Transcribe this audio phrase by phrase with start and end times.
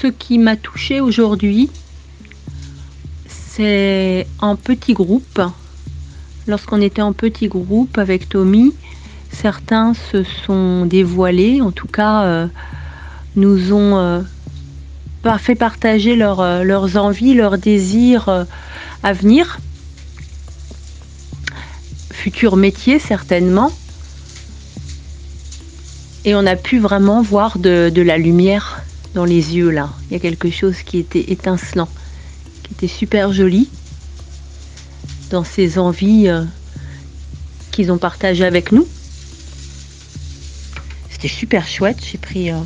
[0.00, 1.70] ce qui m'a touchée aujourd'hui,
[3.26, 5.40] c'est en petit groupe.
[6.46, 8.74] Lorsqu'on était en petit groupe avec Tommy,
[9.32, 12.46] certains se sont dévoilés, en tout cas euh,
[13.34, 14.20] nous ont euh,
[15.38, 18.46] fait partager euh, leurs envies, leurs désirs
[19.02, 19.58] à venir,
[22.12, 23.72] futur métier certainement.
[26.24, 28.82] Et on a pu vraiment voir de, de la lumière
[29.14, 29.90] dans les yeux là.
[30.08, 31.88] Il y a quelque chose qui était étincelant
[32.78, 33.68] était super joli
[35.30, 36.44] dans ces envies euh,
[37.72, 38.86] qu'ils ont partagées avec nous.
[41.10, 41.98] C'était super chouette.
[42.00, 42.58] J'ai pris euh,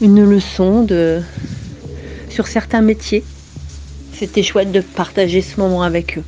[0.00, 0.86] une leçon
[2.28, 3.24] sur certains métiers.
[4.12, 6.24] C'était chouette de partager ce moment avec eux.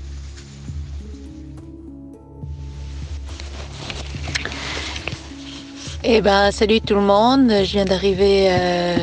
[6.06, 7.48] Eh ben, salut tout le monde.
[7.48, 8.98] Je viens d'arriver euh,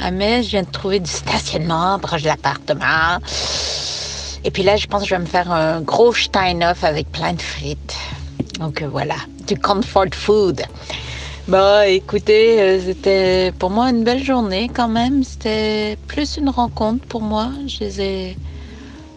[0.00, 0.44] à Metz.
[0.44, 3.18] Je viens de trouver du stationnement proche de l'appartement.
[4.44, 7.32] Et puis là, je pense que je vais me faire un gros Steinhoff avec plein
[7.32, 7.96] de frites.
[8.60, 9.16] Donc euh, voilà,
[9.48, 10.62] du comfort food.
[11.48, 15.24] Bah écoutez, euh, c'était pour moi une belle journée quand même.
[15.24, 17.48] C'était plus une rencontre pour moi.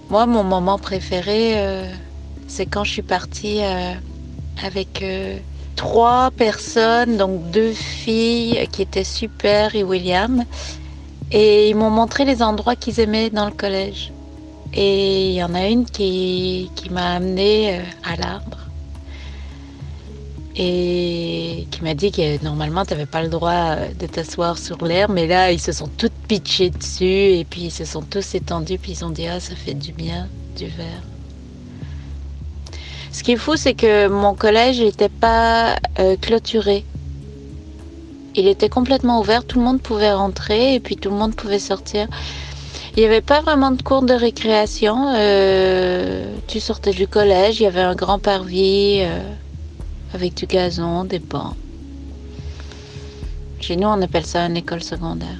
[0.09, 1.61] Moi, mon moment préféré,
[2.47, 3.59] c'est quand je suis partie
[4.63, 5.03] avec
[5.75, 10.43] trois personnes, donc deux filles qui étaient super et William.
[11.31, 14.11] Et ils m'ont montré les endroits qu'ils aimaient dans le collège.
[14.73, 18.59] Et il y en a une qui, m'a amené euh, à l'arbre.
[20.55, 24.83] Et qui m'a dit que normalement, tu n'avais pas le droit euh, de t'asseoir sur
[24.85, 25.11] l'herbe.
[25.13, 27.03] Mais là, ils se sont toutes pitchés dessus.
[27.03, 28.77] Et puis, ils se sont tous étendus.
[28.77, 31.12] Puis, ils ont dit, ah, ça fait du bien, du verre.
[33.13, 36.83] Ce qui est fou, c'est que mon collège n'était pas euh, clôturé.
[38.35, 41.59] Il était complètement ouvert, tout le monde pouvait rentrer et puis tout le monde pouvait
[41.59, 42.07] sortir.
[42.97, 45.13] Il n'y avait pas vraiment de cours de récréation.
[45.15, 49.19] Euh, tu sortais du collège, il y avait un grand parvis euh,
[50.15, 51.55] avec du gazon, des bancs.
[53.59, 55.37] Chez nous, on appelle ça une école secondaire.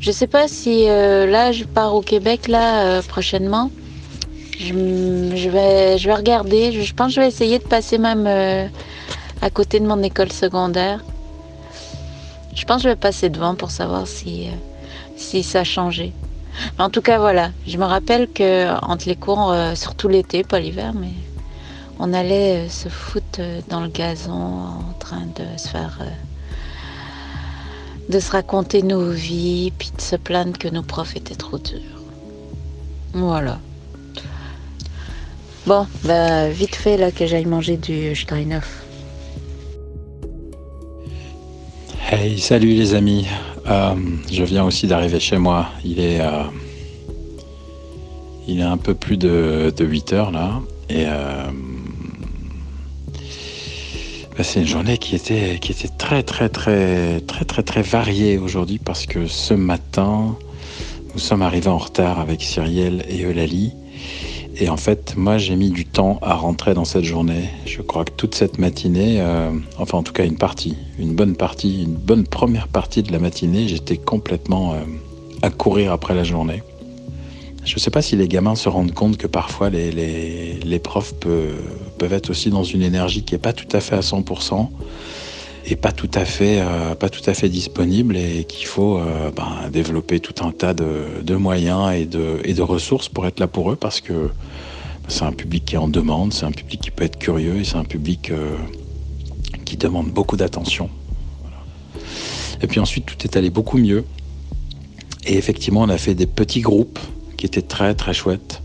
[0.00, 3.70] Je ne sais pas si là, je pars au Québec là prochainement.
[4.58, 6.72] Je, vais, regarder.
[6.72, 8.66] Je, pense que je vais essayer de passer même euh,
[9.42, 11.04] à côté de mon école secondaire.
[12.54, 16.12] Je pense que je vais passer devant pour savoir si, euh, ça a changé.
[16.78, 17.50] En tout cas, voilà.
[17.66, 21.12] Je me rappelle que entre les cours, euh, surtout l'été, pas l'hiver, mais
[21.98, 25.98] on allait se foutre dans le gazon en train de se faire.
[28.08, 32.00] de se raconter nos vies, puis de se plaindre que nos profs étaient trop durs.
[33.12, 33.58] Voilà.
[35.66, 38.84] Bon, bah vite fait là que j'aille manger du Steinhoff.
[42.08, 43.26] Hey, salut les amis.
[43.66, 43.96] Euh,
[44.30, 45.66] je viens aussi d'arriver chez moi.
[45.84, 46.44] Il est, euh,
[48.46, 50.60] il est un peu plus de, 8 heures là.
[50.88, 51.50] Et euh,
[54.36, 58.38] bah, c'est une journée qui était, qui était très très très très très très variée
[58.38, 60.36] aujourd'hui parce que ce matin,
[61.12, 63.72] nous sommes arrivés en retard avec Cyrielle et Eulalie.
[64.58, 67.50] Et en fait, moi, j'ai mis du temps à rentrer dans cette journée.
[67.66, 71.36] Je crois que toute cette matinée, euh, enfin en tout cas une partie, une bonne
[71.36, 74.78] partie, une bonne première partie de la matinée, j'étais complètement euh,
[75.42, 76.62] à courir après la journée.
[77.66, 81.14] Je ne sais pas si les gamins se rendent compte que parfois les, les, profs
[81.14, 84.68] peuvent être aussi dans une énergie qui n'est pas tout à fait à 100%
[85.68, 89.00] et pas tout à fait, euh, pas tout à fait disponible et qu'il faut
[89.36, 93.40] ben, développer tout un tas de, de moyens et de, et de ressources pour être
[93.40, 94.30] là pour eux parce que
[95.08, 97.64] c'est un public qui est en demande, c'est un public qui peut être curieux et
[97.64, 98.56] c'est un public euh,
[99.64, 100.90] qui demande beaucoup d'attention.
[102.60, 104.04] Et puis ensuite, tout est allé beaucoup mieux.
[105.26, 106.98] Et effectivement, on a fait des petits groupes
[107.36, 108.62] qui étaient très très chouettes.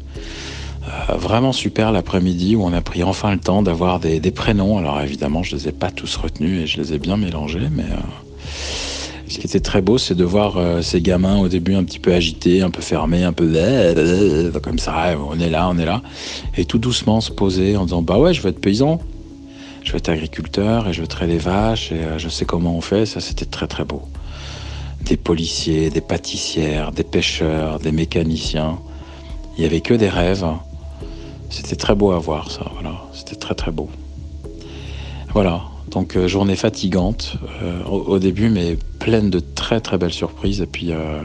[0.92, 4.78] Euh, vraiment super l'après-midi où on a pris enfin le temps d'avoir des, prénoms.
[4.78, 7.70] Alors évidemment, je ne les ai pas tous retenus et je les ai bien mélangés,
[7.72, 7.96] mais euh,
[9.28, 12.00] ce qui était très beau, c'est de voir euh, ces gamins au début un petit
[12.00, 13.50] peu agités, un peu fermés, un peu
[14.62, 16.02] comme ça, on est là, on est là,
[16.58, 19.00] et tout doucement se poser en disant bah ouais, je veux être paysan,
[19.84, 22.82] je veux être agriculteur et je veux traiter les vaches et je sais comment on
[22.82, 23.06] fait.
[23.06, 24.02] Ça, c'était très très beau.
[25.06, 28.78] Des policiers, des pâtissières, des pêcheurs, des mécaniciens.
[29.58, 30.46] Il y avait que des rêves.
[31.52, 32.66] C'était très beau à voir ça.
[32.74, 33.90] Voilà, c'était très très beau.
[35.34, 35.62] Voilà,
[35.92, 40.62] donc euh, journée fatigante euh, au, début, mais pleine de très très belles surprises.
[40.62, 41.22] Et puis euh,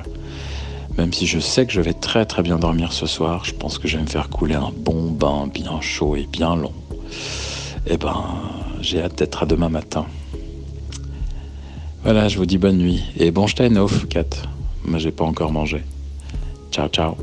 [0.99, 3.79] même si je sais que je vais très très bien dormir ce soir, je pense
[3.79, 6.73] que je vais me faire couler un bon bain bien chaud et bien long.
[7.87, 8.25] Et eh ben,
[8.81, 10.07] j'ai hâte d'être à demain matin.
[12.03, 13.03] Voilà, je vous dis bonne nuit.
[13.17, 14.25] Et bon Steinhoff, Kat.
[14.85, 15.85] Moi, j'ai pas encore mangé.
[16.71, 17.17] Ciao, ciao.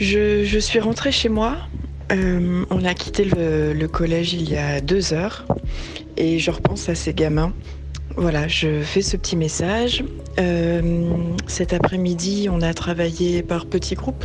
[0.00, 1.56] Je, suis rentrée chez moi.
[2.12, 5.44] Euh, on a quitté le, collège il y a deux heures
[6.16, 7.52] et je repense à ces gamins.
[8.16, 10.04] Voilà, je fais ce petit message.
[10.38, 11.04] Euh,
[11.46, 14.24] cet après-midi, on a travaillé par petits groupes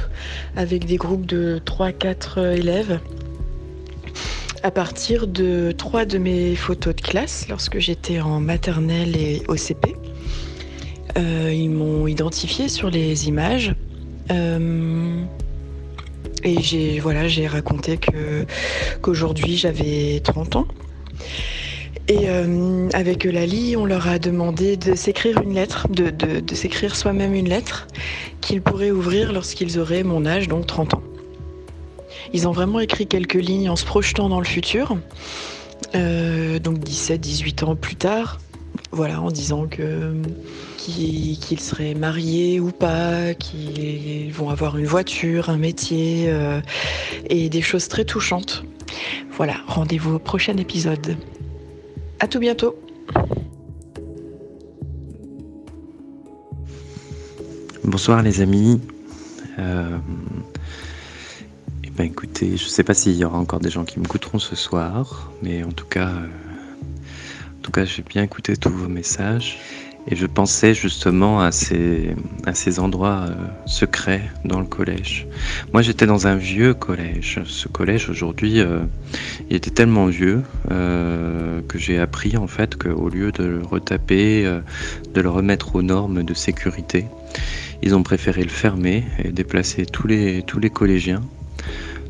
[0.55, 2.99] avec des groupes de 3-4 élèves
[4.61, 9.57] à partir de trois de mes photos de classe lorsque j'étais en maternelle et au
[9.57, 9.95] CP.
[11.17, 13.75] Euh, ils m'ont identifié sur les images.
[16.43, 18.45] Et j'ai voilà, j'ai raconté que
[19.01, 20.67] qu'aujourd'hui j'avais 30 ans.
[22.09, 26.97] Et euh, avec Eulalie, on leur a demandé de s'écrire une lettre, de, de, s'écrire
[26.97, 27.87] soi-même une lettre
[28.41, 31.03] qu'ils pourraient ouvrir lorsqu'ils auraient mon âge, donc 30 ans.
[32.33, 34.97] Ils ont vraiment écrit quelques lignes en se projetant dans le futur,
[35.95, 38.39] euh, donc 17-18 ans plus tard,
[38.93, 40.13] voilà, en disant que
[40.77, 46.61] qu'ils seraient mariés ou pas, qu'ils vont avoir une voiture, un métier euh,
[47.29, 48.63] et des choses très touchantes.
[49.31, 51.17] Voilà, rendez-vous au prochain épisode.
[52.19, 52.75] À tout bientôt.
[57.83, 58.79] Bonsoir les amis.
[59.59, 59.97] Euh,
[61.83, 64.03] eh ben écoutez, je ne sais pas s'il y aura encore des gens qui me
[64.03, 66.27] m'écouteront ce soir, mais en tout cas, euh,
[67.63, 69.57] tout cas, j'ai bien écouté tous vos messages.
[70.05, 72.13] Et je pensais justement à ces,
[72.77, 75.25] endroits euh, secrets dans le collège.
[75.71, 77.39] Moi, j'étais dans un vieux collège.
[77.45, 78.79] Ce collège, aujourd'hui, euh,
[79.49, 84.43] il était tellement vieux euh, que j'ai appris en fait qu'au lieu de le retaper,
[85.13, 87.05] de le remettre aux normes de sécurité,
[87.81, 90.43] ils ont préféré le fermer et déplacer tous les,
[90.73, 91.21] collégiens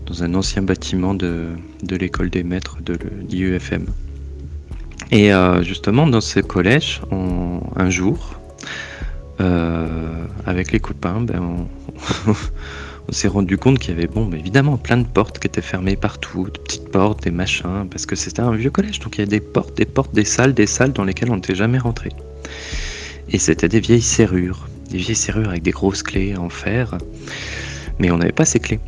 [0.07, 1.49] dans un ancien bâtiment de,
[1.83, 2.97] de l'école des maîtres de
[3.29, 3.85] l'IEFM.
[5.13, 8.33] Et euh, justement, dans ce collège, un jour,
[9.41, 11.67] euh, avec les copains, ben,
[12.27, 15.61] on, s'est rendu compte qu'il y avait, bon, ben, évidemment, plein de portes qui étaient
[15.61, 19.19] fermées partout, de petites portes, des machins, parce que c'était un vieux collège, donc il
[19.19, 21.77] y a des portes, des portes, des salles, des salles dans lesquelles on n'était jamais
[21.77, 22.09] rentré.
[23.29, 26.97] Et c'était des vieilles serrures, des vieilles serrures avec des grosses clés en fer,
[27.99, 28.79] mais on n'avait pas ces clés.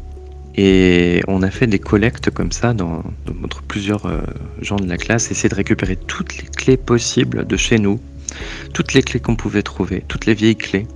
[0.57, 3.03] Et on a fait des collectes comme ça dans,
[3.43, 4.21] entre plusieurs euh,
[4.61, 7.99] gens de la classe, essayer de récupérer toutes les clés possibles de chez nous,
[8.73, 10.87] toutes les clés qu'on pouvait trouver, toutes les vieilles clés.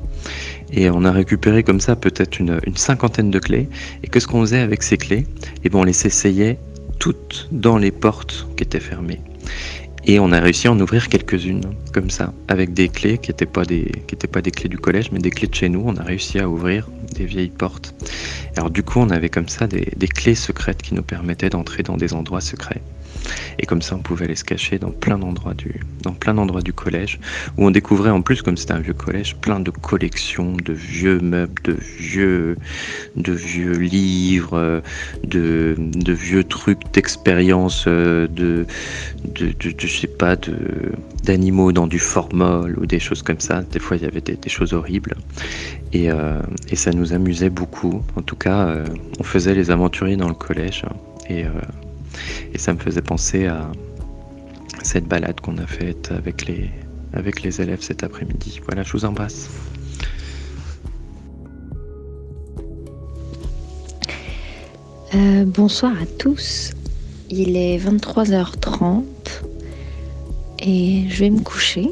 [0.72, 3.68] Et on a récupéré comme ça peut-être une, cinquantaine de clés.
[4.04, 5.20] Et qu'est-ce qu'on faisait avec ces clés?
[5.20, 5.26] Et
[5.66, 6.58] eh bon, on les essayait
[7.00, 9.20] toutes dans les portes qui étaient fermées.
[10.12, 11.62] Et on a réussi à en ouvrir quelques-unes,
[11.94, 13.92] comme ça, avec des clés qui n'étaient pas, des,
[14.50, 15.84] clés du collège, mais des clés de chez nous.
[15.86, 17.94] On a réussi à ouvrir des vieilles portes.
[18.58, 21.96] Alors du coup, on avait comme ça des clés secrètes qui nous permettaient d'entrer dans
[21.96, 22.82] des endroits secrets.
[23.60, 27.20] Et comme ça, on pouvait aller se cacher dans plein d'endroits du, collège,
[27.58, 31.20] où on découvrait en plus, comme c'était un vieux collège, plein de collections de vieux
[31.20, 32.58] meubles, de vieux,
[33.78, 34.82] livres,
[35.24, 35.76] de,
[36.08, 38.66] vieux trucs d'expérience, de, de,
[39.26, 40.36] de, je sais pas,
[41.24, 43.62] d'animaux dans du formol ou des choses comme ça.
[43.62, 45.16] Des fois, il y avait des, choses horribles.
[45.94, 48.02] Et, euh, et, ça nous amusait beaucoup.
[48.16, 48.86] En tout cas, euh,
[49.20, 50.84] on faisait les aventuriers dans le collège.
[51.30, 51.50] Et, euh,
[52.54, 53.72] et ça me faisait penser à
[54.84, 58.62] cette balade qu'on a faite avec les, élèves cet après-midi.
[58.66, 59.50] Voilà, je vous embrasse.
[65.16, 66.72] Euh, bonsoir à tous.
[67.30, 69.04] Il est 23h30
[70.62, 71.90] et je vais me coucher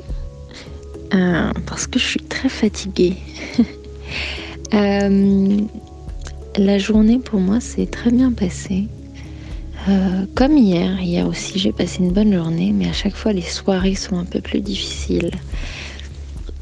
[1.14, 3.16] euh, parce que je suis très fatiguée.
[4.74, 5.60] Euh,
[6.58, 8.88] la journée pour moi s'est très bien passée.
[9.90, 13.42] Euh, comme hier, hier aussi j'ai passé une bonne journée, mais à chaque fois les
[13.42, 15.32] soirées sont un peu plus difficiles.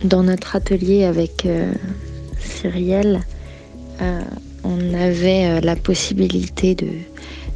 [0.03, 1.73] Dans notre atelier avec euh,
[2.39, 3.21] Cyrielle,
[4.01, 4.21] euh,
[4.63, 6.89] on avait la possibilité de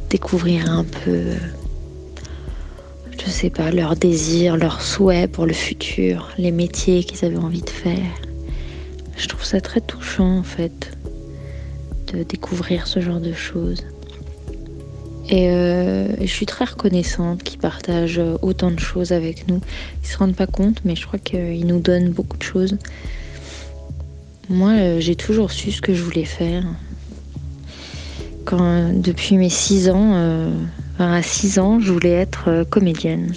[0.08, 1.22] découvrir un peu,
[3.24, 7.62] je sais pas, leurs désirs, leurs souhaits pour le futur, les métiers qu'ils avaient envie
[7.62, 8.10] de faire.
[9.16, 10.96] Je trouve ça très touchant en fait
[12.12, 13.84] de découvrir ce genre de choses.
[15.32, 19.60] Euh, et je suis très reconnaissante qu'ils partagent autant de choses avec nous.
[20.02, 22.76] Ils se rendent pas compte, mais je crois qu'ils nous donnent beaucoup de choses.
[24.48, 26.64] Moi, euh, j'ai toujours su ce que je voulais faire.
[28.92, 30.52] Depuis mes 6 ans, euh,
[30.98, 33.32] à 6 ans, je voulais être comédienne.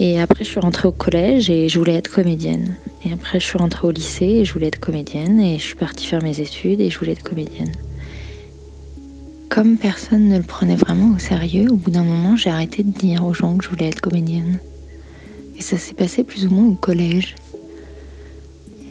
[0.00, 2.76] Et après, je suis rentrée au collège et je voulais être comédienne.
[3.04, 5.38] Et après, je suis rentrée au lycée et je voulais être comédienne.
[5.38, 7.72] Et je suis partie faire mes études et je voulais être comédienne
[9.54, 12.90] comme personne ne le prenait vraiment au sérieux, au bout d'un moment, j'ai arrêté de
[12.90, 14.58] dire aux gens que je voulais être comédienne.
[15.56, 17.36] Et ça s'est passé plus ou moins au collège.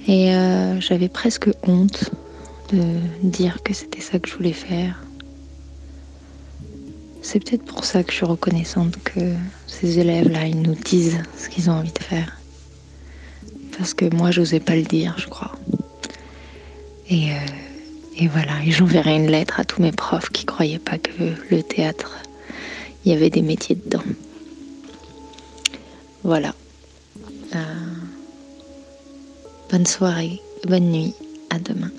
[0.07, 2.11] Et euh, j'avais presque honte
[2.71, 2.81] de
[3.23, 5.03] dire que c'était ça que je voulais faire.
[7.21, 9.33] C'est peut-être pour ça que je suis reconnaissante que
[9.67, 12.37] ces élèves-là, ils nous disent ce qu'ils ont envie de faire.
[13.77, 15.51] Parce que moi, j'osais pas le dire, je crois.
[17.09, 17.35] Et, euh,
[18.17, 21.63] et voilà, et j'enverrai une lettre à tous mes profs qui croyaient pas que le
[21.63, 22.19] théâtre,
[23.03, 24.03] il y avait des métiers dedans.
[26.23, 26.53] Voilà.
[27.55, 27.59] Euh,
[29.71, 31.13] bonne soirée, bonne nuit,
[31.49, 31.91] à demain.